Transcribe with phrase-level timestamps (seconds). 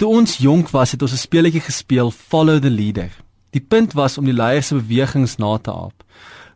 [0.00, 3.10] Toe ons jonk was, het ons 'n speletjie gespeel, Follow the Leader.
[3.50, 6.04] Die punt was om die leier se bewegings na te aap.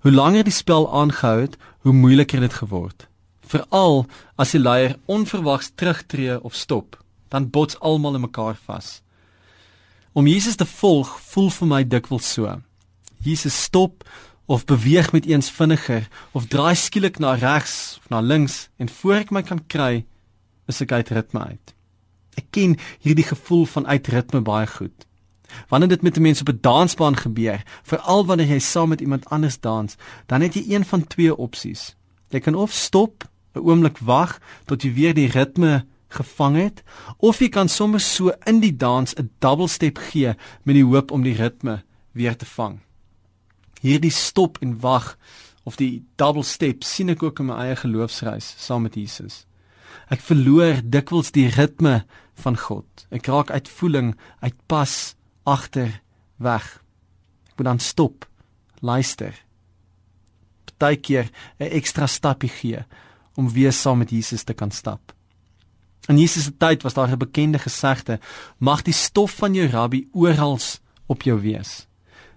[0.01, 3.09] Hoe langer die spel aangehou het, hoe moeiliker dit geword.
[3.47, 9.03] Veral as die leier onverwags terugtreë of stop, dan bots almal in mekaar vas.
[10.13, 12.63] Om Jesus te volg voel vir my dikwels so.
[13.21, 14.09] Jesus stop
[14.47, 19.15] of beweeg met eens vinniger of draai skielik na regs of na links en voor
[19.15, 20.07] ek my kan kry,
[20.67, 21.74] is ek uit ritme uit.
[22.37, 25.07] Ek ken hierdie gevoel van uit ritme baie goed.
[25.69, 29.29] Wanneer dit met 'n mens op 'n dansbaan gebeur, veral wanneer jy saam met iemand
[29.29, 31.97] anders dans, dan het jy een van twee opsies.
[32.29, 36.83] Jy kan of stop, 'n oomblik wag tot jy weer die ritme gevang het,
[37.19, 41.11] of jy kan sommer so in die dans 'n double step gee met die hoop
[41.11, 42.81] om die ritme weer te vang.
[43.81, 45.19] Hierdie stop en wag
[45.65, 49.47] of die double step sien ek ook in my eie geloofsreis saam met Jesus.
[50.13, 52.05] Ek verloor dikwels die ritme
[52.35, 53.07] van God.
[53.11, 56.01] Ek raak uit voeling, uit pas agter
[56.37, 56.67] weg.
[57.53, 58.27] Ek moet dan stop,
[58.81, 59.35] luister.
[60.65, 62.85] Partykeer 'n ekstra stapie gee
[63.35, 65.15] om weer saam met Jesus te kan stap.
[66.09, 68.21] In Jesus se tyd was daar 'n bekende gesegde:
[68.59, 70.59] "Mag die stof van jou rabbi oral
[71.07, 71.87] op jou wees."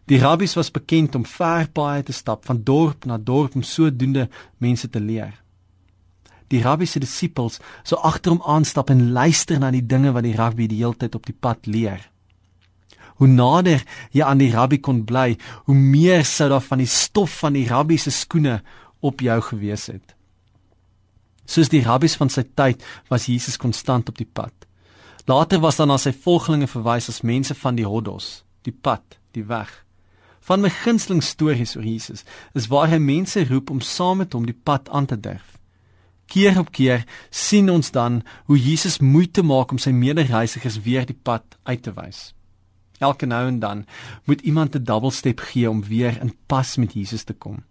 [0.06, 4.30] Die rabbies was bekend om ver paaie te stap van dorp na dorp om sodoende
[4.58, 5.44] mense te leer
[6.52, 10.36] die rabbi se disippels so agter hom aanstap en luister na die dinge wat die
[10.38, 12.02] rabbi die hele tyd op die pad leer.
[13.18, 13.82] Hoe nader
[14.14, 17.66] jy aan die rabbi kon bly, hoe meer sou daar van die stof van die
[17.70, 18.60] rabbi se skoene
[19.02, 20.14] op jou gewees het.
[21.48, 24.54] Soos die rabbies van sy tyd was Jesus konstant op die pad.
[25.28, 29.44] Later was dan na sy volgelinge verwys as mense van die hodos, die pad, die
[29.48, 29.72] weg.
[30.48, 32.24] Van my gunsteling stories oor Jesus
[32.56, 35.57] is waar hy mense roep om saam met hom die pad aan te durf.
[36.28, 41.18] Keer op keer sien ons dan hoe Jesus moeite maak om sy medereisigers weer die
[41.24, 42.34] pad uit te wys.
[43.00, 43.86] Elke nou en dan
[44.26, 47.64] moet iemand 'n double step gee om weer in pas met Jesus te kom.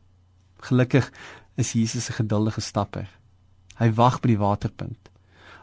[0.59, 1.12] Gelukkig
[1.55, 3.09] is Jesus 'n geduldige stapper.
[3.77, 5.11] Hy wag by die waterpunt.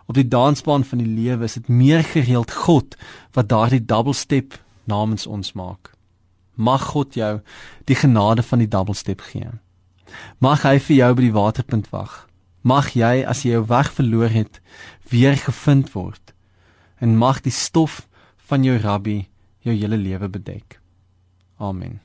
[0.06, 2.96] Op die dansbaan van die lewe is dit meer gereeld God
[3.32, 5.92] wat daardie double step namens ons maak.
[6.54, 7.40] Mag God jou
[7.86, 9.50] die genade van die double step gee.
[10.38, 12.28] Mag hy vir jou by die waterpunt wag.
[12.64, 14.62] Mag jy as jy jou weg verloor het,
[15.12, 16.32] weer gevind word.
[17.04, 18.06] En mag die stof
[18.48, 19.26] van jou rabbi
[19.64, 20.80] jou hele lewe bedek.
[21.60, 22.04] Amen.